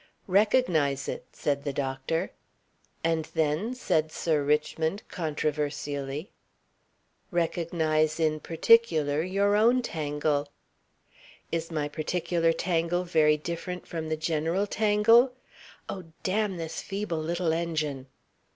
"Recognize 0.25 1.07
it," 1.07 1.25
said 1.31 1.63
the 1.63 1.71
doctor. 1.73 2.31
"And 3.03 3.25
then?" 3.35 3.75
said 3.75 4.11
Sir 4.11 4.43
Richmond, 4.43 5.03
controversially. 5.09 6.31
"Recognize 7.29 8.19
in 8.19 8.39
particular 8.39 9.21
your 9.21 9.55
own 9.55 9.83
tangle." 9.83 10.47
"Is 11.51 11.69
my 11.69 11.87
particular 11.87 12.51
tangle 12.51 13.03
very 13.03 13.37
different 13.37 13.85
from 13.85 14.09
the 14.09 14.17
general 14.17 14.65
tangle? 14.65 15.33
(Oh! 15.87 16.05
Damn 16.23 16.57
this 16.57 16.81
feeble 16.81 17.21
little 17.21 17.53
engine!) 17.53 18.07